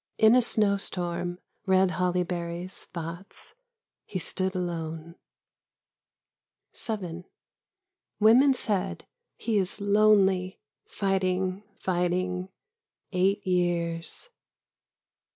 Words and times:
In 0.17 0.33
a 0.33 0.41
snowstorm, 0.41 1.37
red 1.67 1.89
hoUyberries, 1.89 2.85
thoughts, 2.85 3.53
he 4.03 4.17
stood 4.17 4.55
alone. 4.55 5.13
Women 8.19 8.55
said: 8.55 9.05
He 9.35 9.59
is 9.59 9.79
lonely... 9.79 10.59
fighting... 10.87 11.61
fighting... 11.77 12.49
eight 13.11 13.45
years 13.45 14.31